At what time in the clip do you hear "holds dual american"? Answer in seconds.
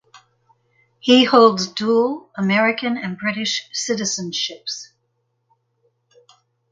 1.25-2.97